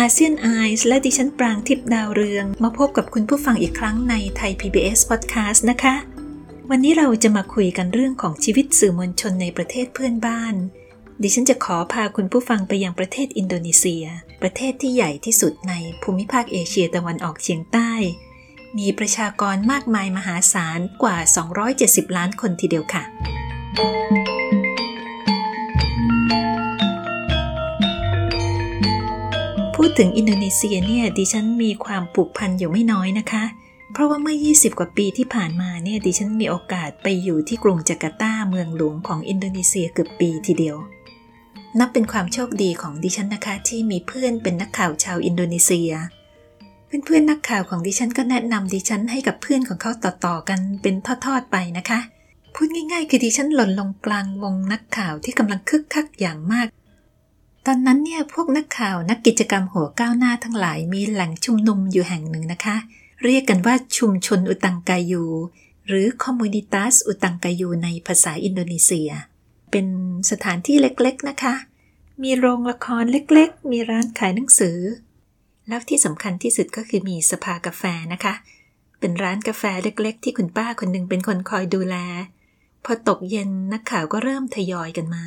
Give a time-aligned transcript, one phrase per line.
[0.00, 5.94] อาเซียนไอส์และดิฉันปรางทิพดาวเรือง มาพบกับคุณผู้ฟังอีกครั้งในไทย PBS Podcast นะคะ
[6.70, 10.54] วันนี้เราจะมาคุยกันเรื่องของชีวิตสื่อมวลชนในประเทศเพื่อนบ้าน
[11.22, 14.04] ดิฉันจะขอพาคุณผู้ฟังไปยังประเทศอินโดนีเซีย
[14.42, 17.92] ประเทศที่ใหญ่ที่สุดในภูมิภาคเอเชียตะวันออกเฉียงใต้
[18.78, 21.16] มีประชากรมากมายมหาศาลกว่า
[21.66, 23.02] 270 ล้านคนทีเดียวค่ะ
[29.90, 33.44] ดถึงอินโดนีเซียเนี่ยดิฉันมีความผูกพันอยู่ไม่น้อยนะคะ
[33.92, 40.76] เพราะว่าเมื่อ 20 กว่าปีที่ผ่านมาเนี่ยดิฉันมีโอกาสไปอยู่ที่กรุงจาการ์ตาเมืองหลวงของอินโดนีเซียเกือบปีทีเดียว
[41.78, 45.92] นับเป็นความโชคดีของดิฉันนะคะที่มีเพื่อนเป็นนักข่าวชาวอินโดนีเซีย
[46.86, 50.94] เพื่อนๆนักข่าวของดิฉันก็แนะนำดิฉันให้กับเพื่อนของเขาต่อๆกันเป็น
[51.26, 52.00] ทอดๆไปนะคะ
[52.54, 56.66] พูดง่ายๆ คือดิฉันหล่นลงกลางวงนักข่าวที่กำลังคึกคักอย่างมาก
[57.70, 62.76] อนนั้นเนี่ยพวกนักข่าวนักกิจกรรมหัวก้าวหน้าทั้งหลายมีแหล่งชุมนุมอยู่แห่งหนึ่งนะคะ
[63.24, 65.24] เรียกกันว่าชุมชนอุตังกายู
[65.86, 69.10] หรือ Communitas อุตังกายูในภาษาอินโดนีเซีย
[69.70, 69.86] เป็น
[70.30, 71.54] สถานที่เล็กๆนะคะ
[72.22, 74.78] มีโรงละครเล็กๆ มีร้านขายหนังสือ
[75.68, 77.82] แล้วที่สำคัญที่สุดก็คือมีสภากาแฟ
[78.12, 78.34] นะคะ
[79.00, 81.96] เป็นร้านกาแฟเล็กๆ ที่คุณป้าคนหนึ่งเป็นคนคอยดูแล
[82.84, 85.24] พอตกเย็นนักข่าวก็เริ่มทยอยกันมา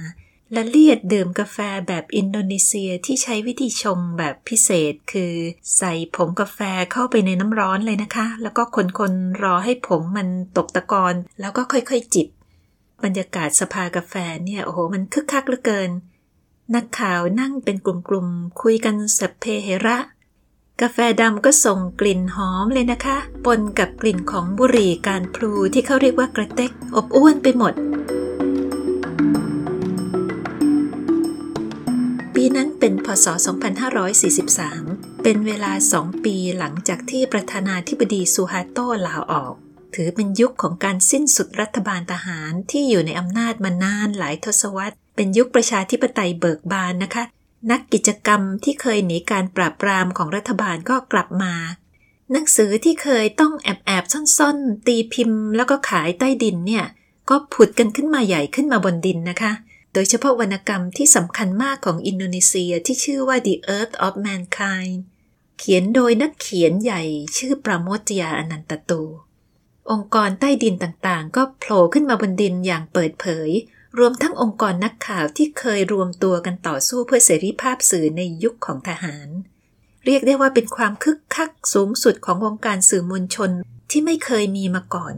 [0.56, 5.34] ละเลียดดื่มกาแฟแบบอินโดนีเซียที่ใช้วิธีชงแบบพิเศษ คือ
[5.78, 6.60] ใส่ผงกาแฟ
[6.92, 8.64] เข้าไปในน้ำร้อนเลยนะคะ แล้วก็
[9.00, 10.28] คนๆรอให้ผงมัน
[10.58, 12.28] ตกตะกอนแล้วก็ค่อยๆจิบ
[13.04, 14.14] บรรยากาศสภากาแฟ
[14.46, 15.90] เนี่ยโอ้โหมันคึกคักเหลือเกิน
[16.76, 19.98] นักข่าวนั่งเป็นกลุ่มๆ คุยกันสัพเพเหระ
[20.82, 27.74] กาแฟดำก็ส่งกลิ่นหอมเลยนะคะ ปนกับกลิ่นของบุหรี่การพลูที่เขาเรียกว่ากระเต็กอบอ้วนไปหมด
[32.86, 33.28] เป็นพศ
[34.06, 39.54] 2543 เป็นเวลาสองปีหลังจากที่ประธานาธิบดีซูฮาโตลาออก
[39.96, 47.24] ถือเป็นยุคของการสิ้นสุดรัฐบาลทหารที่อยู่ในอำนาจมานานหลายทศวรรษ เป็นยุคประชาธิปไตยเบิกบานนะคะ
[47.72, 51.54] นักกิจกรรมที่เคยหนีการปราบปรามของรัฐบาลก็กลับมา
[52.32, 54.04] หนังสือที่เคยต้องแอบแอบ
[54.38, 56.86] ซ่อนๆ ตีพิมพ์ แล้วก็ขายใต้ดินเนี่ย
[57.30, 59.54] ก็ผุดกันขึ้นมาใหญ่ขึ้นมาบนดินนะคะ
[59.94, 64.96] โดยเฉพาะวรรณกรรมที่สำคัญมากของอินโดนีเซียที่ชื่อว่า The Earth of Mankind
[65.60, 67.04] เขียนโดยนักเขียนใหญ่
[67.38, 69.04] ชื่อปราโมทยาอนันตตู
[69.92, 73.50] องค์กรใต้ดินต่างๆ ก็โผล่ขึ้นมาบนดินอย่างเปิดเผย
[74.00, 79.28] รวมทั้งองค์กรนักข่าวที่เคยรวมตัวกันต่อสู้เพื่อเสรีภาพสื่อในยุคของทหาร
[80.06, 83.52] เรียกได้ว่าเป็นความคึกคักสูงสุดของวงการสื่อมวลชน
[83.92, 85.16] ที่ไม่เคยมีมาก่อน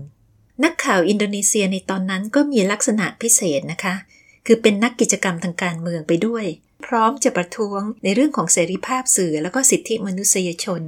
[0.63, 3.95] นักข่าวอินโดนีเซียในตอนนั้นก็มีลักษณะพิเศษนะคะ
[4.45, 6.45] คือเป็นนักกิจกรรมทางการเมืองไปด้วย
[6.85, 10.83] พร้อมจะประท้วงในเรื่องของเสรีภาพสื่อและก็สิทธิมนุษยชน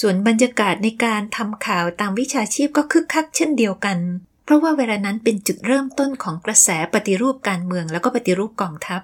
[0.00, 3.98] ส่วนบรรยากาศในการทำข่าวตามวิชาชีพก็คึกคักเช่นเดียวกัน
[4.44, 9.00] เพราะว่าเวลานั้นเป็นจุดเริ่มต้นของกระแสปฏิรูปการเมืองแล้วก็ปฏิรูปกองทัพ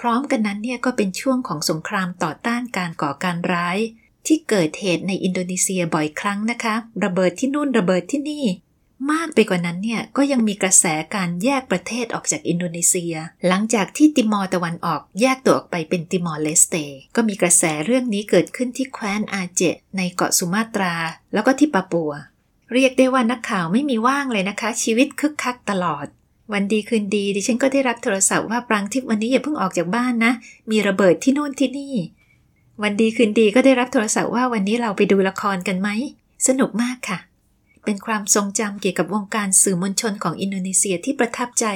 [0.00, 3.78] พร้อมกันนั้นเนี่ยก็เป็นช่วงของสงครามต่อต้านการก่อการร้าย
[4.26, 6.74] ที่เกิดเหตุในอินโดนีเซียบ่อยครั้งนะคะ
[7.04, 8.44] ระเบิดที่นู่นระเบิดที่นี่
[9.08, 10.84] มากไปกว่านั้นเนี่ยก็ยังมีกระแส
[11.14, 13.14] การแยกประเทศออกจากอินโดนีเซีย
[13.48, 16.76] หลังจากที่ติมอร์ตะวันออกแยกตัวออกไปเป็นติมอร์เลสเต
[17.16, 19.62] ก็มีกระแสเรื่องนี้เกิดขึ้นที่แคว้นอาเจะห์
[19.96, 20.94] ในเกาะสุมาตรา
[21.32, 22.12] แล้วก็ที่ปาปัว
[22.72, 26.06] เรียกได้ว่านักข่าวไม่มีว่างเลยนะคะ ชีวิตคึกคักตลอด
[26.52, 30.32] วันดีคืนดีดิฉันก็ได้รับโทรศัพท์ว่าปรางทิพย์วันนี้อย่าเพิ่งออกจากบ้านนะ
[30.70, 31.94] มีระเบิดที่นู่นที่นี่
[32.82, 35.88] วันดีคืนดีก็ได้รับโทรศัพท์ว่าวันนี้เราไปดูละครกันไหม
[36.46, 37.18] สนุกมากค่ะ
[37.84, 41.66] เป็นความทรงจำเกี่ยวกับวงการสื่อมวลชนของอินโดนีเซียที่ประทับใจ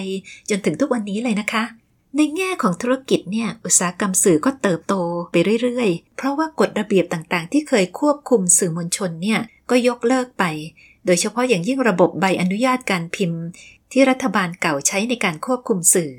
[0.51, 1.65] จนถึงทุกวันนี้เลยนะคะ
[2.17, 4.95] ในแง่ของธุรกิจเนี่ย อุตสาหกรรมสื่อก็เติบโต
[5.31, 9.41] ไปเรื่อยๆ เพราะว่ากฎระเบียบต่างๆ ที่เคยควบคุมสื่อมวลชนเนี่ย
[9.71, 10.45] ก็ยกเลิกไป
[11.07, 13.43] โดยเฉพาะอย่างยิ่งระบบใบอนุญาตการพิมพ์
[13.93, 16.13] ที่รัฐบาลเก่าใช้ในการควบคุมสื่อ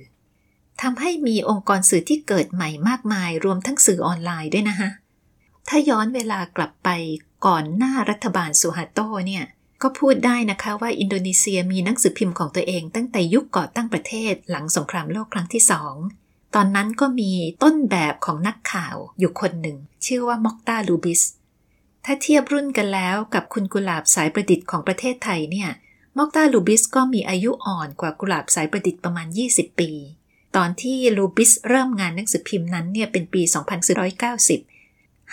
[0.82, 4.90] ทำให้มีองค์กรสื่อที่เกิดใหม่มากมายรวมทั้งสื่อออนไลน์ด้วยนะคะ
[5.68, 6.90] ถ้าย้อนเวลากลับไป
[7.46, 9.44] ก่อนหน้ารัฐบาลสุฮาโตเนี่ย
[9.82, 15.96] ก็พูดได้นะคะว่าอินโดนีเซียมีหนังสือพิมพ์ของตัวเองตั้งแต่ยุคก่อตั้งประเทศหลังสงครามโลกครั้งที่สอง
[16.56, 17.32] ตอนนั้นก็มี
[17.64, 21.22] ต้นแบบของนักข่าวอยู่คนหนึ่ง ชื่อว่ามอกตาลูบิส
[22.06, 25.70] ถ้าเทียบรุ่นกันแล้วกับคุณกุหลาบสายประดิษฐ์ของประเทศไทยเนี่ย
[26.18, 29.92] มอกตาลูบิสก็มีอายุอ่อนกว่ากุหลาบสายประดิษฐ์ประมาณ 20 ปี
[30.56, 33.42] ตอนที่ลูบิสเริ่มงานหนังสือพิมพ์นั้นเนี่ยเป็นปี
[34.36, 34.75] 2490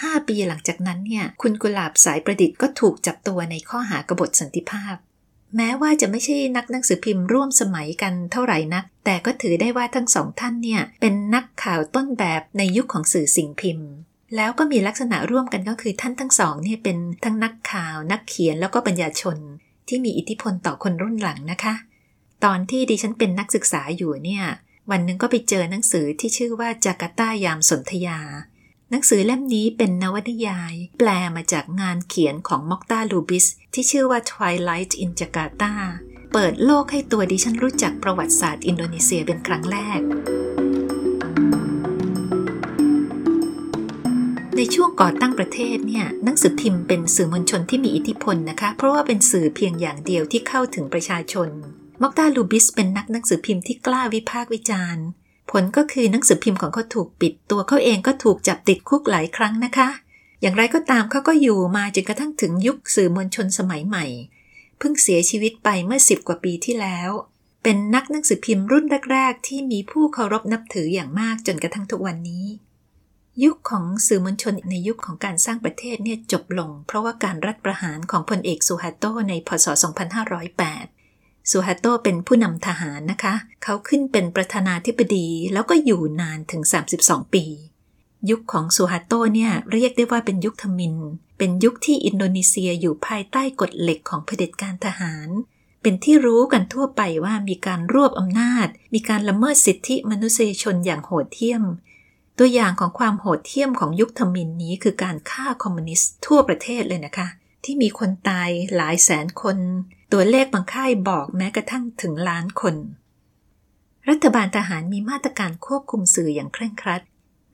[0.07, 4.97] 5 ปีหลังจากนั้นเนี่ย คุณกุหลาบสายประดิษฐ์ก็ถูกจับตัวในข้อหากบฏสันติภาพ
[5.57, 13.89] แม้ว่าจะไม่ใช่นักหนังสือพิมพ์ร่วมสมัยกันเท่าไหร่นัก แต่ก็ถือได้ว่าทั้งสองท่านเนี่ย เป็นนักข่าวต้นแบบในยุคของสื่อสิ่งพิมพ์
[14.37, 19.37] แล้วก็มีลักษณะร่วมกันก็คือท่านทั้งสองเนี่ยเป็นทั้งนักข่าว นักเขียนแล้วก็ปัญญาชน
[19.89, 21.75] ที่มีอิทธิพลต่อคนรุ่นหลังนะคะ
[22.45, 24.45] ตอนที่ดิฉันเป็นนักศึกษาอยู่เนี่ย
[24.91, 28.19] วันหนึ่งก็ไปเจอหนังสือที่ชื่อว่าจาการ์ตายามสนธยา
[28.95, 35.73] หนังสือเล่มนี้เป็นนวนิยาย แปลมาจากงานเขียนของมอคตาร์ ลูบิส ที่ชื่อว่า Twilight in Jakarta
[36.33, 40.01] เปิดโลกให้ตัวดิฉันรู้จักประวัติศาสตร์อินโดนีเซียเป็นครั้งแรก
[44.57, 51.49] ในช่วงก่อตั้งประเทศเนี่ยหนังสือพิมพ์เป็นสื่อมวลชนที่มีอิทธิพลนะคะ เพราะว่าเป็นสื่อเพียงอย่างเดียวที่เข้าถึงประชาชน
[52.03, 55.07] มอกตาลูบิสเป็นนักหนังสือพิมพ์ที่กล้าวิพากษ์วิจารณ์
[55.51, 59.89] ผลก็คือหนังสือพิมพ์ของเขาถูกปิดตัวเขาเองก็ถูกจับติดคุกหลายครั้งนะคะ
[60.41, 64.07] อย่างไรก็ตามเขาก็อยู่มาจนกระทั่งถึงยุคสื่อมวลชนสมัยใหม่
[64.79, 67.11] เพิ่งเสียชีวิตไปเมื่อสิบกว่าปีที่แล้ว
[67.63, 72.45] เป็นนักหนังสือพิมพ์รุ่นแรก ๆ ที่มีผู้เคารพนับถืออย่างมากจนกระทั่งทุกวันนี้
[73.45, 79.67] ยุคของสื่อมวลชนในยุคของการสร้างประเทศเนี่ยจบลง เพราะว่าการรัฐประหารของพลเอกสุฮาโตในพศ
[80.37, 81.02] 2508
[81.51, 86.63] สุฮาโตเป็นผู้นำทหารนะคะ เขาขึ้นเป็นประธานาธิบดีแล้วก็อยู่นานถึง
[86.99, 87.45] 32 ปี
[88.31, 90.97] ยุคของสุฮาโตเนี่ยเรียกได้ว่าเป็นยุคทมิน
[91.39, 95.29] เป็นยุคที่อินโดนีเซียอยู่ภายใต้กฎเหล็กของเผด็จการทหาร
[95.83, 101.65] เป็นที่รู้กันทั่วไปว่ามีการรวบอำนาจ มีการละเมิดสิทธิมนุษยชนอย่างโหดเหี้ยม
[102.39, 107.29] ตัวอย่างของความโหดเหี้ยมของยุคทมินนี้คือการฆ่าคอมมิวนิสต์ทั่วประเทศเลยนะคะ
[107.65, 109.57] ที่มีคนตายหลายแสนคน
[110.13, 112.75] ตัวเลขบางค่ายบอกแม้กระทั่งถึงล้านคน
[114.09, 117.03] รัฐบาลทหารมีมาตรการควบคุมสื่ออย่างเคร่งครัด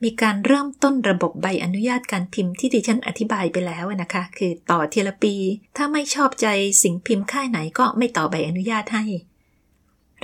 [0.03, 5.35] มีการเริ่มต้นระบบใบอนุญาตการพิมพ์ที่ดิฉันอธิบายไปแล้วนะคะ คือต่อทีละปี
[5.77, 6.47] ถ้าไม่ชอบใจ
[6.83, 9.05] สิ่งพิมพ์ค่ายไหนก็ไม่ต่อใบอนุญาตให้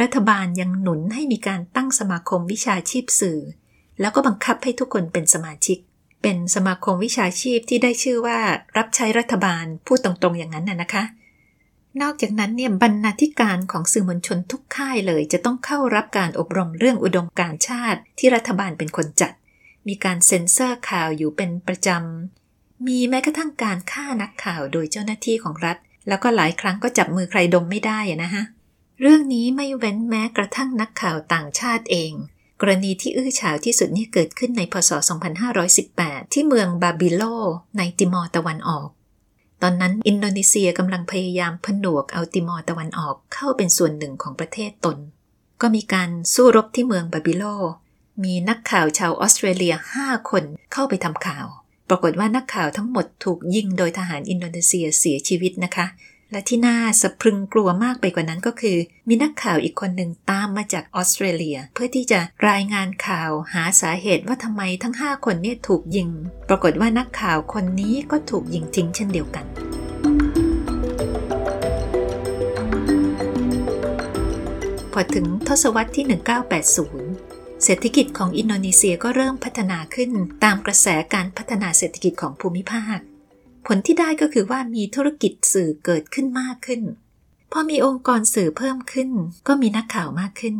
[0.01, 3.39] รัฐบาลยังหนุนให้มีการตั้งสมาคมวิชาชีพสื่อ
[3.99, 5.77] แล้วก็บังคับให้ทุกคนเป็นสมาชิก
[6.21, 8.39] เป็นสมาคมวิชาชีพที่ได้ชื่อว่า
[8.77, 11.05] รับใช้รัฐบาลพูดตรงๆอย่างนั้นน่ะนะคะ
[12.01, 19.33] นอกจากนั้นเนี่ยบรรณาธิการของสื่อมวลชนทุกค่ายเลย จะต้องเข้ารับการอบรมเรื่องอุดมการชาติ ที่รัฐบาลเป็นคนจัด
[19.87, 25.77] มีการเซ็นเซอร์ข่าวอยู่เป็นประจำ มีแม้กระทั่งการฆ่านักข่าวโดยเจ้าหน้าที่ของรัฐ
[26.07, 28.43] แล้วก็หลายครั้งก็จับมือใครดมไม่ได้นะฮะ
[29.01, 32.13] เรื่องนี้ไม่เว้นแม้กระทั่งนักข่าวต่างชาติเอง
[32.61, 34.91] กรณีที่อื้อฉาวที่สุดนี่เกิดขึ้นในพศ
[35.61, 37.23] 2518 ที่เมืองบาบิโล
[37.77, 38.89] ในติมอร์ตะวันออก
[39.61, 44.97] ตอนนั้นอินโดนีเซียกำลังพยายามผนวกเอาติมอร์ตะวันออกเข้าเป็นส่วนหนึ่งของประเทศตน
[45.61, 47.43] ก็มีการสู้รบที่เมืองบาบิโล
[48.23, 50.43] มีนักข่าวชาวออสเตรเลียห้าคน
[50.73, 51.47] เข้าไปทำข่าว
[51.89, 55.85] ปรากฏว่านักข่าวทั้งหมดถูกยิงโดยทหารอินโดนีเซียเสียชีวิตนะคะ
[56.31, 58.77] และที่น่าสะพรึงกลัวมากไปกว่านั้นก็คือ
[59.07, 62.19] มีนักข่าวอีกคนหนึ่งตามมาจากออสเตรเลีย เพื่อที่จะ
[62.49, 66.09] รายงานข่าวหาสาเหตุว่าทำไมทั้ง 5 คนเนี่ยถูกยิง
[66.49, 69.45] ปรากฏว่านักข่าวคนนี้ก็ถูกยิงทิ้งเช่นเดียวกัน
[74.93, 76.05] พอถึงทศวรรษที่
[76.99, 80.11] 1980 เศรษฐกิจของอินโดนีเซียก็เริ่มพัฒนาขึ้น
[80.43, 82.99] ตามกระแสการพัฒนาเศรษฐกิจของภูมิภาค
[83.67, 86.81] ผลที่ได้ก็คือว่ามีธุรกิจสื่อเกิดขึ้นมากขึ้น
[87.51, 89.09] พอมีองค์กรสื่อเพิ่มขึ้น
[89.47, 90.57] ก็มีนักข่าวมากขึ้น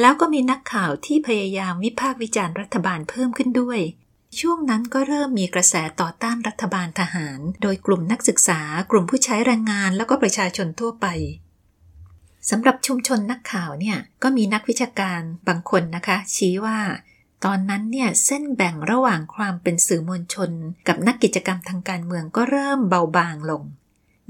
[0.00, 3.80] แล้วก็มีนักข่าวที่พยายามวิพากษ์วิจารณ์รัฐบาลเพิ่มขึ้นด้วย
[4.40, 8.60] ช่วงนั้นก็เริ่มมีกระแสต่อต้านรัฐบาลทหาร โดยกลุ่มนักศึกษา
[8.90, 11.06] กลุ่มผู้ใช้แรงงาน แล้วก็ประชาชนทั่วไป
[12.50, 16.78] สำหรับชุมชนนักข่าวเนี่ยก็มีนักวิชาการบางคนนะคะ ชี้ว่า
[17.44, 20.50] ตอนนั้นเนี่ยเส้นแบ่งระหว่างความเป็นสื่อมวลชน
[20.88, 23.62] กับนักกิจกรรมทางการเมืองก็เริ่มเบาบางลง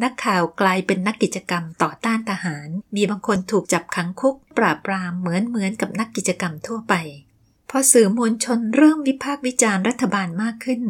[0.02, 6.94] นักข่าวกลายเป็นนักกิจกรรมต่อต้านทหาร มีบางคนถูกจับขังคุก ปราบปรามเหมือนเหมือนกับนักกิจกรรมทั่วไป
[7.70, 10.82] พอสื่อมวลชนเริ่มวิพากษ์วิจารณ์รัฐบาลมากขึ้น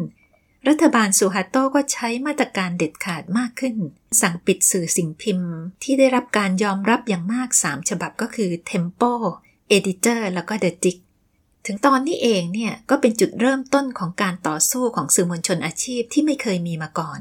[0.67, 3.75] รัฐบาลสุฮาโตก็ใช้มาตรการเด็ดขาดมากขึ้น
[4.21, 5.51] สั่งปิดสื่อสิ่งพิมพ์
[5.83, 9.13] ที่ได้รับการยอมรับอย่างมาก 3 ฉบับก็คือ Tempo
[9.75, 10.97] Editor แล้วก็ The Tick
[11.65, 17.19] ถึงตอนนี้เองเนี่ยก็เป็นจุดเริ่มต้นของการต่อสู้ของสื่อมวลชนอาชีพที่ไม่เคยมีมาก่อน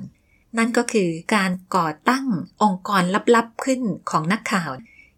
[0.59, 2.26] นั่นก็คือการก่อตั้ง
[2.62, 3.02] องค์กร
[3.35, 3.80] ลับๆขึ้น
[4.11, 4.70] ของนักข่าว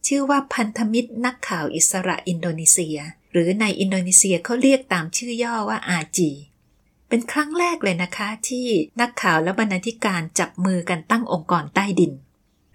[0.07, 2.99] ชื่อว่าพันธมิตรนักข่าวอิสระอินโดนีเซีย
[3.33, 8.67] หรือในอินโดนีเซียเขาเรียกตามชื่อย่อว่า RG ปเป็นครั้งแรกเลยนะคะที่
[9.01, 12.13] นักข่าวและบรรณาธิการจับมือกันตั้งองค์กรใต้ดิน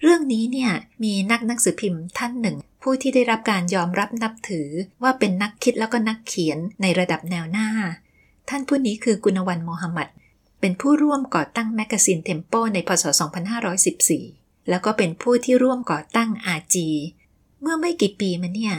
[0.01, 0.71] เรื่องนี้เนี่ย
[1.03, 4.67] มีนักหนังสือพิมพ์ท่านหนึ่ง ผู้ที่ได้รับการยอมรับนับถือ
[5.03, 7.69] ว่าเป็นนักคิดแล้วก็นักเขียนในระดับแนวหน้า
[8.49, 10.07] ท่านผู้นี้คือกุณาวันโมฮัมหมัด
[10.61, 13.03] เป็นผู้ร่วมก่อตั้ง magazine เทมโปในพศ
[13.87, 16.89] 2514 แล้วก็เป็นผู้ที่ร่วมก่อตั้งอาจี
[17.61, 18.75] เมื่อไม่กี่ปีมาเนี่ย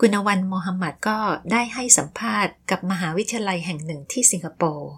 [0.00, 1.18] กุณวันโมฮัมหมัดก็
[1.52, 4.90] ได้ให้สัมภาษณ์กับมหาวิทยาลัยแห่งหนึ่งที่สิงคโปร์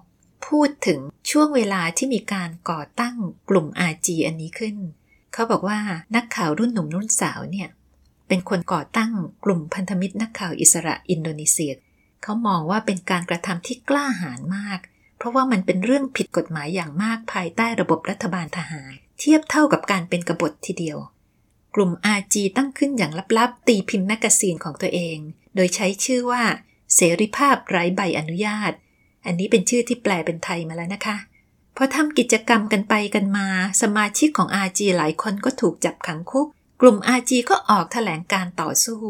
[0.46, 3.16] พูดถึงช่วงเวลาที่มีการก่อตั้ง
[3.48, 4.76] กลุ่มอาจีอันนี้ขึ้น
[5.32, 5.78] เขาบอกว่า
[6.14, 7.68] นักข่าวรุ่นหนุ่มรุ่นสาวเนี่ย
[8.30, 9.12] เป็นคนก่อตั้ง
[9.44, 11.72] กลุ่มพันธมิตรนักข่าวอิสระอินโดนีเซีย
[12.22, 14.80] เขามองว่าเป็นการกระทำที่กล้าหาญมาก
[15.18, 20.98] เพราะว่ามันเป็นเรื่องผิดกฎหมายอย่างมากภายใต้ระบบรัฐบาลทหาร เทียบเท่ากับการเป็นกบฏทีเดียว
[21.74, 25.18] กลุ่ม RG ตั้งขึ้นอย่างลับๆ ตีพิมพ์ magazine ของตัวเอง
[25.54, 26.42] โดยใช้ชื่อว่า
[26.94, 28.72] เสรีภาพไร้ใบอนุญาต
[29.26, 31.16] อันนี้เป็นชื่อที่แปลเป็นไทยมาแล้วนะคะ
[31.76, 33.46] พอทำกิจกรรมกันไปกันมา
[33.82, 36.48] สมาชิกของ RG หลายคนก็ถูกจับขังคุก
[36.80, 39.02] กลุ่ม อาจีก็ออกแถลงการณ์ต่อสู้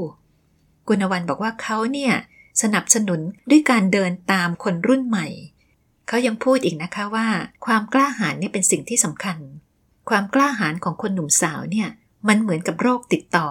[0.88, 2.12] กุณาวันบอกว่าเขาเนี่ย
[2.62, 5.26] สนับสนุนด้วยการเดินตามคนรุ่นใหม่
[6.08, 7.26] เขายังพูดอีกนะคะว่า
[7.66, 9.38] ความกล้าหาญนี่เป็นสิ่งที่สำคัญ
[10.10, 11.88] ความกล้าหาญของคนหนุ่มสาวเนี่ย
[12.28, 13.48] มันเหมือนกับโรคติดต่อ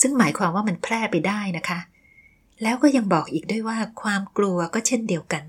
[0.00, 1.80] ซึ่งหมายความว่ามันแพร่ไปได้นะคะ
[2.62, 5.42] แล้วก็ยังบอกอีกด้วยว่าความกลัวก็เช่นเดียวกัน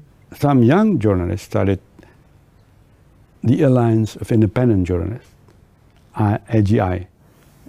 [0.44, 1.80] Some young journalists started
[3.50, 5.32] the Alliance of Independent Journalists,
[6.58, 6.96] AGI.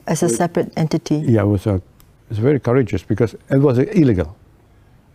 [0.07, 1.17] As a separate entity?
[1.17, 1.83] Yeah, it was, a, it
[2.29, 4.37] was very courageous because it was illegal.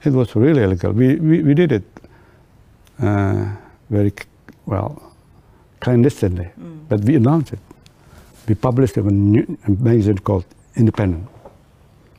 [0.03, 0.91] It was really illegal.
[0.91, 1.83] We, we, we did it
[3.01, 3.45] uh,
[3.89, 4.13] very,
[4.65, 5.01] well,
[5.79, 6.79] clandestinely, mm.
[6.89, 7.59] but we announced it.
[8.47, 10.45] we published a, new, a magazine called
[10.75, 11.27] Independent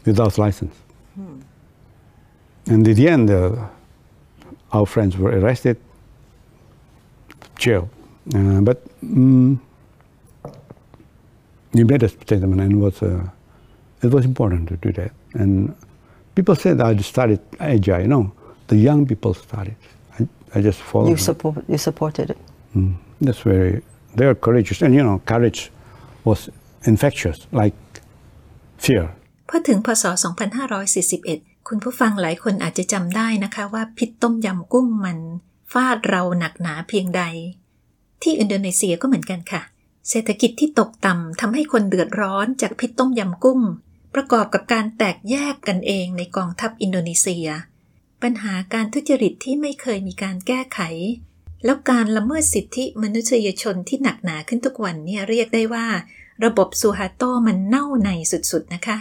[0.05, 0.75] without license.
[1.15, 1.41] Hmm.
[2.67, 3.69] And in the end, uh,
[4.73, 5.77] our friends were arrested,
[7.57, 7.89] jailed.
[8.35, 9.61] Uh, but um,
[11.75, 13.29] we made a statement, and it was, uh,
[14.03, 15.13] it was important to do that.
[15.35, 15.75] And
[16.35, 18.07] people said I started AGI.
[18.07, 18.33] No,
[18.69, 19.77] the young people started.
[20.19, 21.11] I, I just followed.
[21.11, 22.39] You, support, you supported it.
[22.77, 23.83] Mm, that's very,
[24.15, 24.83] they are courageous.
[24.83, 25.71] And you know, courage
[26.25, 26.49] was
[26.85, 27.75] infectious like
[28.85, 29.05] fear
[29.49, 30.05] พอถึงพศ
[30.87, 35.19] 2541 คุณผู้ฟังหลายคนอาจจะจำได้นะคะว่าพิษต้มยำกุ้งมัน
[35.73, 37.23] ฟาดเราหนักหนาเพียงใด
[38.23, 39.63] ที่อินโดนีเซียก็เหมือนกันค่ะ
[40.09, 43.61] เศรษฐกิจที่ตกต่ำทำให้คนเดือดร้อนจากพิษต้มยำกุ้ง
[44.15, 47.49] ประกอบกับการแตกแยกกันเองในกองทัพอินโดนีเซีย
[48.23, 50.81] ปัญหาการทุจริตที่ไม่เคยมีการแก้ไข
[51.65, 55.87] แล้วการละเมิดสิทธิมนุษยชนที่หนักหนาขึ้นทุกวันเนี่ยเรียกได้ว่า
[56.45, 58.99] ระบบซูฮาโตมันเน่าในสุดๆนะคะ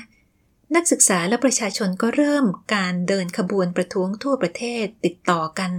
[0.76, 5.72] นักศึกษาและประชาชนก็เริ่มการเดินขบวนประท้วงทั่วประเทศติดต่อกัน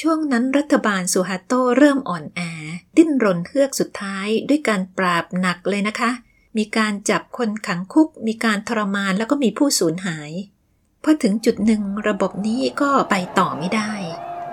[0.00, 2.40] ช่วงนั้นรัฐบาลซูฮาโตเริ่มอ่อนแอ
[2.96, 6.10] ดิ้นรนเฮือกสุดท้ายด้วยการปราบหนักเลยนะคะ
[6.58, 10.30] มีการจับคนขังคุก มีการทรมานแล้วก็มีผู้สูญหาย
[11.02, 13.92] พอถึงจุดหนึ่งระบบนี้ก็ไปต่อไม่ได้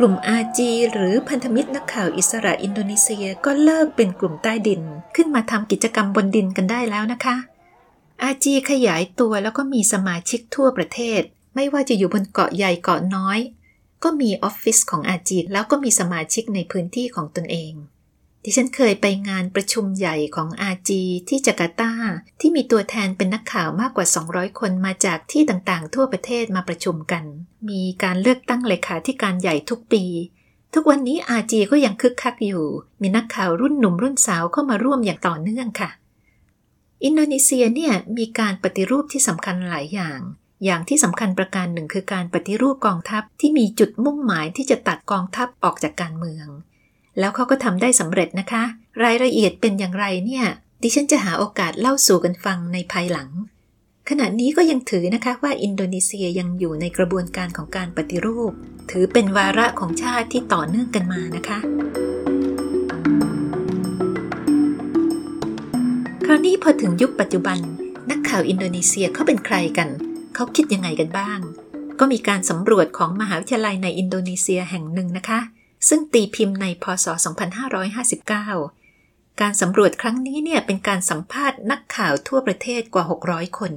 [0.00, 4.82] กลุ่มอาจีหรือพันธมิตรนักข่าวอิสระอินโดนีเซียก็เลิกเป็นกลุ่มใต้ดิน
[5.16, 7.36] ขึ้นมาทำกิจกรรมบนดินกันได้แล้วนะคะ
[8.22, 11.20] อาจีขยายตัวแล้วก็มีสมาชิกทั่วประเทศ
[11.54, 13.38] ไม่ว่าจะอยู่บนเกาะใหญ่เกาะน้อย
[14.04, 17.72] ก็มีออฟฟิศของอาจีแล้วก็มีสมาชิกในพื้นที่ของตนเอง
[18.42, 21.92] ที่ฉันเคยไปงานประชุมใหญ่ของอาจีที่จาการ์ตา
[22.40, 27.24] ที่มีตัวแทนเป็นนักข่าวมากกว่า 200 คนมาจากที่ต่างๆ ทั่วประเทศมาประชุมกัน
[27.68, 30.04] มีการเลือกตั้งเลขาที่การใหญ่ทุกปี
[30.74, 32.64] ทุกวันนี้อาจีก็ยังคึกคักอยู่
[33.02, 35.90] มีนักข่าวรุ่นหนุ่มรุ่นสาวเข้ามาร่วมอย่างต่อเนื่องค่ะ
[37.04, 40.20] อินโดนีเซียเนี่ยมีการปฏิรูปที่สำคัญหลายอย่าง
[40.64, 46.46] อย่างที่สำคัญประการหนึ่งคือการปฏิรูปกองทัพที่มีจุดมุ่งหมายที่จะตัดกองทัพออกจากการเมือง
[47.18, 48.62] แล้วเขาก็ทำได้สำเร็จนะคะ
[49.04, 50.44] รายละเอียดเป็นอย่างไรเนี่ย
[50.82, 53.28] ดิฉันจะหาโอกาสเล่าสู่กันฟังในภายหลัง
[54.08, 58.52] ขณะนี้ก็ยังถือนะคะว่าอินโดนีเซียยังอยู่ในกระบวนการของการปฏิรูป
[58.90, 61.58] ถือเป็นวาระของชาติที่ต่อเนื่องกันมานะคะ
[66.24, 67.58] คราวนี้พอถึงยุคปัจจุบัน
[68.10, 69.88] นักข่าวอินโดนีเซียเขาเป็นใครกัน
[70.34, 71.40] เขาคิดยังไงกันบ้าง
[72.00, 75.40] ก็มีการสำรวจของมหาวิทยาลัยในอินโดนีเซียแห่งหนึ่งนะคะ
[75.88, 77.06] ซึ่งตีพิมพ์ในพศ
[78.62, 83.72] 2559 การสำรวจครั้งนี้เนี่ยเป็นการสัมภาษณ์นักข่าวทั่วประเทศกว่า 600 คน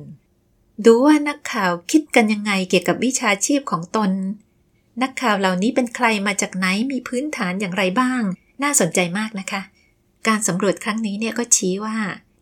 [0.85, 4.11] ดูว่านักข่าวคิดกันยังไงเกี่ยวกับวิชาชีพของตน
[5.01, 8.21] นักข่าวเหล่านี้เป็นใครมาจากไหนมีพื้นฐานอย่างไรบ้าง
[8.63, 9.61] น่าสนใจมากนะคะ
[10.27, 11.97] การสำรวจครั้งนี้เนี่ยก็ชี้ว่า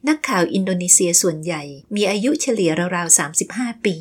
[0.07, 1.63] นักข่าวอินโดนีเซียส่วนใหญ่
[1.95, 3.95] มีอายุเฉลี่ยราวๆ 35 ปี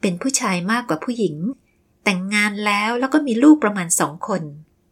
[0.00, 1.36] เป็นผู้ชายมากกว่าผู้หญิง
[2.04, 4.42] แต่งงานแล้วแล้วก็มีลูกประมาณสองคน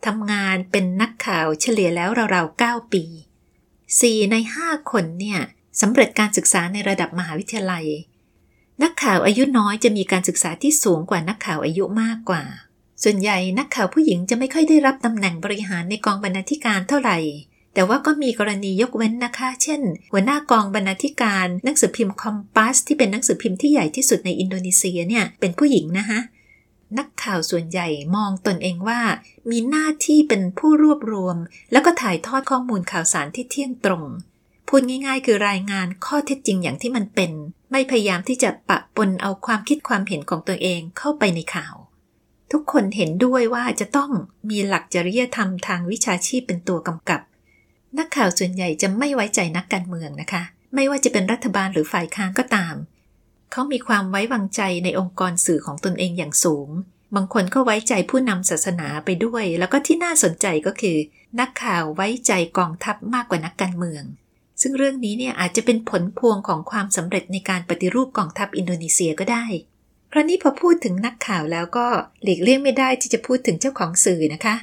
[0.06, 3.04] ทำงานเป็นนักข่าวเฉลี่ยแล้วราวๆ9ปี
[3.68, 5.40] 4 ใน 5 คนเนี่ย
[5.80, 7.86] สำเร็จการศึกษาในระดับมหาวิทยาลัย
[8.82, 12.44] นักข่าวอายุน้อยจะมีการศึกษาที่สูงกว่านักข่าวอายุมากกว่า
[13.02, 17.18] ส่วนใหญ่นักข่าวผู้หญิงจะไม่ค่อยได้รับตำแหน่งบริหารในกองบรรณาธิการเท่าไหร่
[17.74, 19.80] แต่ว่าก็มีกรณียกเว้นนะคะ เช่น
[20.12, 26.18] หัวหน้ากองบรรณาธิการหนังสือพิมพ์คอมปัสที่เป็นหนังสือพิมพ์ที่ใหญ่ที่สุดในอินโดนีเซียเนี่ยเป็นผู้หญิงนะคะ
[26.98, 29.00] นักข่าวส่วนใหญ่มองตนเองว่า
[29.50, 31.36] มีหน้าที่เป็นผู้รวบรวม
[31.72, 34.04] แล้วก็ถ่ายทอดข้อมูลข่าวสารที่เที่ยงตรง
[34.68, 37.32] พูดง่าย ๆ คือรายงานข้อเท็จจริงอย่างที่มันเป็น
[37.72, 41.74] ไม่พยายามที่จะปะปนเอาความคิดความเห็นของตัวเองเข้าไปในข่าว
[42.52, 44.10] ทุกคนเห็นด้วยว่าจะต้อง
[44.50, 47.20] มีหลักจริยธรรมทางวิชาชีพเป็นตัวกำกับ
[47.98, 50.42] นักข่าวส่วนใหญ่จะไม่ไว้ใจนักการเมืองนะคะ
[50.74, 52.74] ไม่ว่าจะเป็นรัฐบาลหรือฝ่ายค้านก็ตาม
[53.58, 56.68] เขามีความไว้วางใจในองค์กรสื่อของตนเองอย่างสูง
[57.14, 60.96] บางคนก็ไว้ใจผู้นำศาสนาไปด้วย แล้วก็ที่น่าสนใจก็คือ
[61.40, 64.04] นักข่าวไว้ใจกองทัพมากกว่านักการเมือง
[64.60, 69.44] ซึ่งเรื่องนี้เนี่ยอาจจะเป็นผลพวงของความสำเร็จในการปฏิรูปกองทัพอินโดนีเซียก็ได้
[70.12, 71.86] คราวนี้พอพูดถึงนักข่าวแล้วก็
[72.22, 74.56] หลีกเลี่ยงไม่ได้ที่จะพูดถึงเจ้าของสื่อนะคะ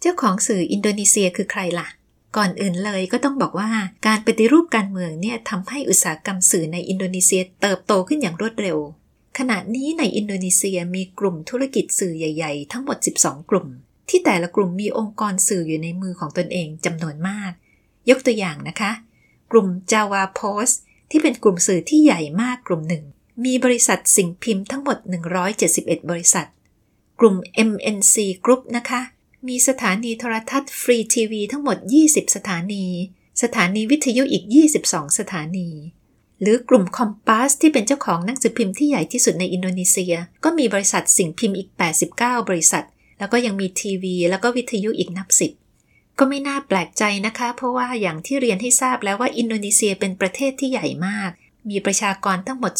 [0.00, 1.88] เจ้าของสื่ออินโดนีเซียคือใครล่ะ
[2.36, 3.70] ก่อนอื่นเลยก็ต้องบอกว่า
[4.06, 8.78] การปฏิรูปการเมืองเนี่ยทำให้อุตสาหกรรมสื่อในอินโดนีเซียเติบโตขึ้นอย่างรวดเร็ว
[9.38, 13.66] ขณะนี้ในอินโดนีเซียมีกลุ่มธุรกิจสื่อใหญ่ ๆ ทั้งหมด 12 กลุ่ม
[14.08, 17.52] ที่แต่ละกลุ่มมีองค์กรสื่ออยู่ในมือของตนเองจำนวนมาก
[18.10, 18.92] ยกตัวอย่างนะคะ
[19.52, 20.74] กลุ่ม Java Post
[21.10, 23.04] ที่เป็นกลุ่มสื่อที่ใหญ่มากกลุ่มหนึ่ง
[23.44, 24.98] มีบริษัทสิ่งพิมพ์ทั้งหมด
[25.54, 26.46] 171 บริษัท
[27.20, 27.36] กลุ่ม
[27.68, 28.14] MNC
[28.44, 29.00] Group นะคะ
[29.48, 32.86] มีสถานีโทรทัศน์ฟรีทีวีทั้งหมด 20 สถานี
[33.42, 34.44] สถานีวิทยุอีก
[34.80, 35.68] 22 สถานี
[36.40, 41.68] หรือกลุ่มคอมปัสที่เป็นเจ้าของหนังสือพิมพ์ที่ใหญ่ที่สุดในอินโดนีเซีย ก็มีบริษัทสิ่งพิมพ์อีก
[42.10, 42.84] 89 บริษัท
[43.18, 45.52] แล้วก็ยังมีทีวีแล้วก็วิทยุอีกนับสิบ
[46.18, 51.30] ก็ไม่น่าแปลกใจนะคะ เพราะว่าอย่างที่เรียนให้ทราบแล้วว่าอินโดนีเซียเป็นประเทศที่ใหญ่มาก
[51.70, 52.72] มีประชากรทั้งหมด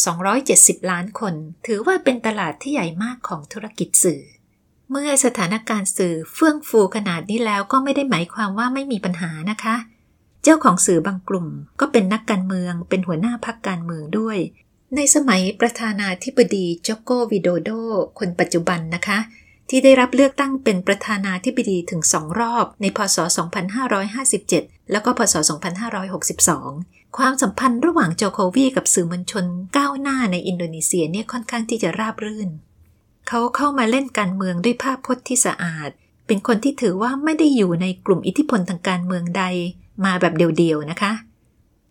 [0.43, 1.35] 270 ล้านคน
[1.67, 4.23] ถือว่าเป็นตลาดที่ใหญ่มากของธุรกิจสื่อ
[4.91, 9.77] เมื่อสถานการณ์สื่อเฟื่องฟูขนาดนี้แล้วก็ไม่ได้หมายความว่าไม่มีปัญหานะคะ
[10.43, 11.47] เจ้าของสื่อบางกลุ่ม
[11.81, 14.39] ก็เป็นนักการเมือง เป็นหัวหน้าพักการเมืองด้วย
[14.97, 17.71] ในสมัยประธานาธิบดีโจโกวิโดโด
[18.19, 19.19] คนปัจจุบันนะคะ
[19.69, 23.19] ที่ได้รับเลือกตั้งเป็นประธานาธิบดีถึงสองรอบ ในพศ
[24.05, 25.35] 2557 แล้วก็พศ
[26.07, 29.45] 2562 ความสัมพันธ์ระหว่างโจโควีกับสื่อมวลชน
[29.77, 32.49] ก้าวหน้าในอินโดนีเซียเนี่ยค่อนข้างที่จะราบรื่น
[33.29, 35.91] เขาเข้ามาเล่นการเมืองด้วยภาพพจน์ที่สะอาด
[36.27, 39.45] เป็นคนที่ถือว่าไม่ได้อยู่ในกลุ่มอิทธิพลทางการเมืองใด
[40.05, 41.13] มาแบบเดียวๆนะคะ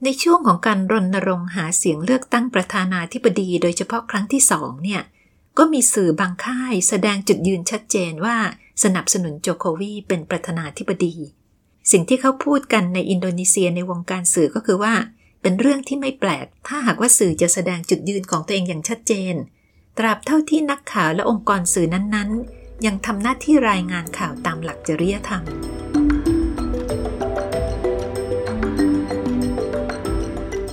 [0.03, 5.01] ในช่วงของการรณรงค์หาเสียงเลือกตั้งประธานาธิบดีโดยเฉพาะครั้งที่สองเนี่ย
[5.57, 8.37] ก็มีสื่อบางค่ายแสดงจุดยืนชัดเจนว่า
[8.83, 11.15] สนับสนุนโจโควีเป็นประธานาธิบดี
[11.91, 14.93] สิ่งที่เขาพูดกันในอินโดนีเซียในวงการสื่อก็คือว่า
[15.41, 19.35] เป็นเรื่องที่ไม่แปลก ถ้าหากว่าสื่อจะแสดงจุดยืนของตัวเองอย่างชัดเจน
[19.97, 25.43] ตราบเท่าที่นักข่าวและองค์กรสื่อนั้นๆ ยังทำหน้าที่รายงานข่าวตามหลักจริยธรรม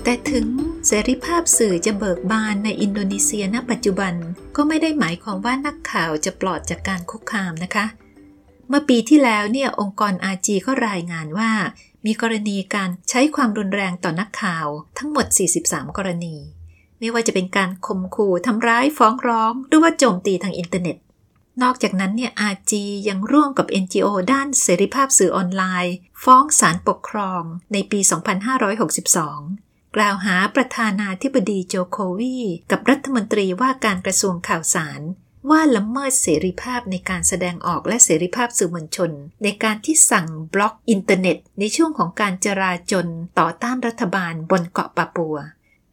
[0.04, 0.46] แต่ถึง
[0.86, 4.14] เสรีภาพสื่อจะเบิกบานในอินโดนีเซียณปัจจุบัน
[4.56, 7.86] ก็ไม่ได้หมายความว่านักข่าวจะปลอดจากการคุกคามนะคะ
[8.68, 11.50] เมื่อปีที่แล้วเนี่ยองค์กรอาจีก็รายงานว่า
[12.06, 14.66] มีกรณีการใช้ความรุนแรงต่อนักข่าว
[14.98, 15.26] ทั้งหมด
[15.62, 16.36] 43 กรณี
[17.00, 20.96] ไม่ว่าจะเป็นการข่มขู่ทำร้ายฟ้องร้อง หรือว่าโจมตีทางอินเทอร์เน็ต
[21.62, 28.00] นอกจากนั้นเนี่ยอาจียังร่วมกับ NGO ด้านเสรีภาพสื่อออนไลน์ ฟ้องศาลปกครองในปี
[29.18, 32.38] 2562 กล่าวหาประธานาธิบดีโจโควี
[32.70, 35.00] กับรัฐมนตรีว่าการกระทรวงข่าวสาร
[35.50, 39.10] ว่าละเมิดเสรีภาพในการแสดงออกและเสรีภาพสื่อมวลชน
[39.42, 43.06] ในการที่สั่งบล็อกอินเทอร์เน็ต ในช่วงของการจลาจล
[43.38, 45.36] ต่อต้านรัฐบาลบนเกาะปาปัว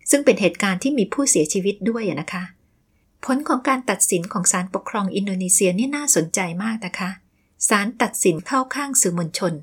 [0.10, 2.44] ซึ่งเป็นเหตุการณ์ที่มีผู้เสียชีวิตด้วยนะคะ
[3.26, 7.10] ผลของการตัดสินของศาลปกครองอินโดนีเซียนี่น่าสนใจมากนะคะ
[7.70, 9.54] ศาลตัดสินเข้าข้างสื่อมวลชน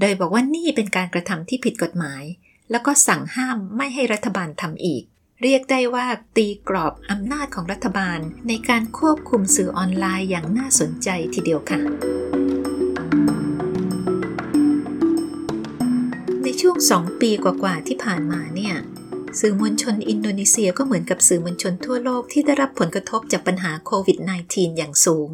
[0.00, 2.22] โดยบอกว่านี่เป็นการกระทำที่ผิดกฎหมาย
[2.70, 5.02] แล้วก็สั่งห้ามไม่ให้รัฐบาลทำอีก
[5.42, 8.18] เรียกได้ว่าตีกรอบอำนาจของรัฐบาล
[8.48, 11.80] ในการควบคุมสื่อออนไลน์อย่างน่าสนใจทีเดียวค่ะ
[16.42, 18.74] ในช่วงสองปีกว่าๆที่ผ่านมาเนี่ย
[19.40, 24.18] สื่อมวลชนอินโดนีเซียก็เหมือนกับสื่อมวลชนทั่วโลกที่ได้รับผลกระทบจากปัญหาโควิด
[24.48, 25.30] -19 อย่างสูง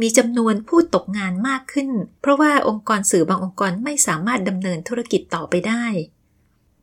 [0.00, 1.88] มีจำนวนผู้ตกงานมากขึ้น
[2.20, 5.86] เพราะว่าองค์กรสื่อบางองค์กรไม่สามารถดำเนินธุรกิจต่อไปได้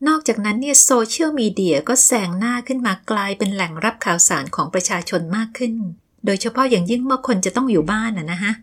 [0.08, 5.74] นอกจากนั้นเนี่ยโซเชียลมีเดียก็แซงหน้าขึ้นมากลายเป็นแหล่งรับข่าวสารของประชาชนมากขึ้น
[6.26, 8.54] โดยเฉพาะอย่างยิ่งเมื่อคนจะต้องอยู่บ้านนะนะฮะ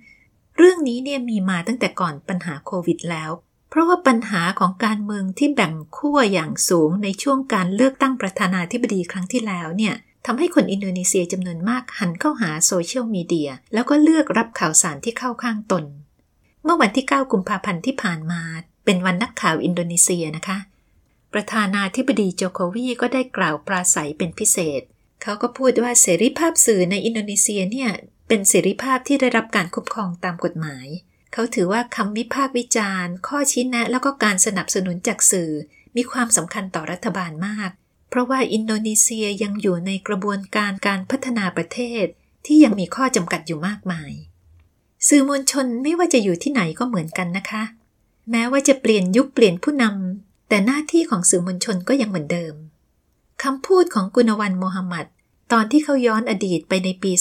[0.56, 3.30] เรื่องนี้เนี่ยมีมาตั้งแต่ก่อนปัญหาโควิดแล้ว
[3.74, 9.94] เพราะว่าปัญหาของการเมืองที่แบ่งขั้วอย่างสูงในช่วงการเลือกตั้งประธานาธิบดีครั้งที่แล้วเนี่ย
[10.26, 15.84] ทำให้คนอินโดนีเซียจำนวนมากหันเข้าหาโซเชียลมีเดีย แล้วก็เลือกรับข่าวสารที่เข้าข้างตน
[16.64, 18.42] เมื่อวันที่ 9 กุมภาพันธ์ที่ผ่านมา
[18.84, 20.58] เป็นวันนักข่าวอินโดนีเซียนะคะ
[21.34, 24.80] ประธานาธิบดีโจโควีก็ได้กล่าวปราศรัยเป็นพิเศษ
[25.22, 27.90] เขาก็พูดว่าเสรีภาพสื่อในอินโดนีเซียเนี่ย
[28.28, 30.86] เป็นเสรีภาพที่ได้รับการคุ้มครองตามกฎหมาย
[31.34, 35.50] เขาถือว่าคำวิพากษ์วิจารณ์ ข้อชี้แนะ แล้วก็การสนับสนุนจากสื่อ
[35.96, 37.70] มีความสำคัญต่อรัฐบาลมาก
[38.08, 42.04] เพราะว่าอินโดนีเซียยังอยู่ในกระบวนการการพัฒนาประเทศ
[42.46, 44.12] ที่ยังมีข้อจำกัดอยู่มากมาย
[45.08, 47.62] สื่อมวลชนไม่ว่าจะอยู่ที่ไหนก็เหมือนกันนะคะ
[48.30, 52.54] แม้ว่าจะเปลี่ยนยุคเปลี่ยนผู้นำแต่หน้าที่ของสื่อมวลชนก็ยังเหมือนเดิม
[53.42, 55.06] คำพูดของกุณวันโมฮัมหมัด
[55.52, 57.12] ตอนที่เขาย้อนอดีตไปในปี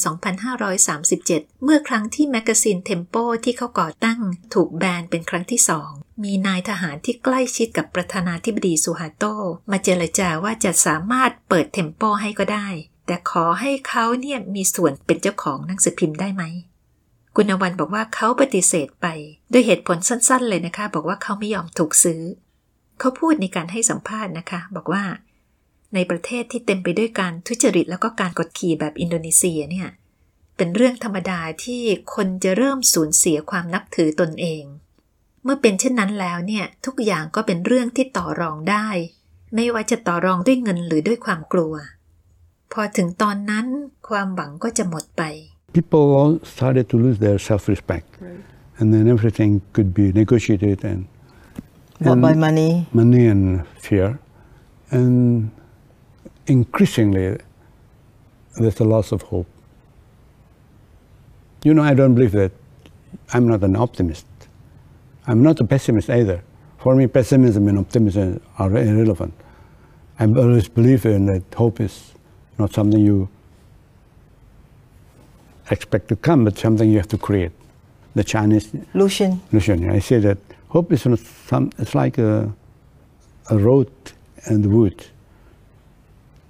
[0.78, 4.20] 2537 เมื่อครั้งที่ magazine เทมโปที่เขาก่อตั้ง
[4.54, 5.90] ถูกแบนเป็นครั้งที่สอง
[6.24, 9.24] มีนายทหารที่ใกล้ชิดกับประธานาธิบดีซูฮาโต
[9.72, 12.68] มาเจรจาว่าจะสามารถเปิดเทมโปให้ก็ได้
[13.06, 16.44] แต่ขอให้เขาเนี่ยมีส่วนเป็นเจ้าของหนังสือพิมพ์ได้ไหม
[17.36, 19.08] กุณวันบอกว่าเขาปฏิเสธไป
[19.52, 22.22] ด้วยเหตุผลสั้น ๆ เลยนะคะ บอกว่าเขาไม่ยอมถูกซื้อ
[23.00, 25.04] เขาพูดในการให้สัมภาษณ์นะคะ บอกว่า
[25.94, 29.90] ในประเทศที่เต็มไปด้วยการทุจริตแล้วก็การกดขี่แบบอินโดนีเซียเนี่ย
[30.58, 31.82] เป็นเรื่องธรรมดาที่
[32.16, 34.64] คนจะเริ่มสูญเสียความนับถือตนเอง
[35.44, 38.88] เมื่อเป็นเช่นนั้นแล้วเนี่ยทุกอย่างก็เป็นเรื่องที่ต่อรองได้
[39.56, 41.74] ไม่ว่าจะต่อรองด้วยเงินหรือด้วยความกลัว
[42.74, 43.66] พอถึงตอนนั้น
[44.10, 45.24] ความหวังก็จะหมดไป
[45.78, 48.08] People all started to lose their self-respect,
[48.78, 51.02] and then everything could be negotiated and
[52.06, 52.72] Bought by and money.
[53.02, 53.44] money and
[53.86, 54.08] fear,
[54.98, 55.18] and
[56.48, 57.38] increasingly
[58.58, 59.48] there's a loss of hope.
[61.64, 62.52] You know, I don't believe that.
[63.34, 64.26] I'm not an optimist.
[65.26, 66.44] I'm not a pessimist either.
[66.78, 69.34] For me, pessimism and optimism are irrelevant.
[70.20, 72.14] I always believe in that hope is
[72.60, 73.30] not something you
[75.72, 77.52] expect to come, but something you have to create.
[78.16, 79.42] The Chinese Lucian.
[79.52, 82.54] Lucian, I say that hope is not some, it's like a,
[83.50, 83.92] a road
[84.50, 85.06] in the wood.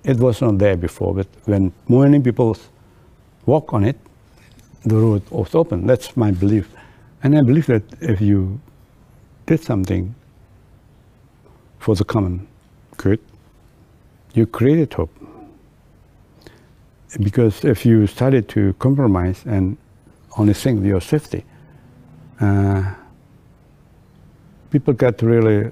[0.04, 2.58] It was not there before, but when many people
[3.46, 3.98] walk on it,
[4.84, 5.88] the road was open.
[5.88, 6.70] That's my belief.
[7.24, 8.60] And I believe that if you
[9.46, 10.13] did something
[11.80, 12.48] for the common
[12.98, 13.20] good,
[14.34, 15.12] you created hope.
[17.20, 19.78] Because if you started to compromise and
[20.38, 21.46] only think of your safety,
[22.42, 22.94] uh,
[24.72, 25.70] people got really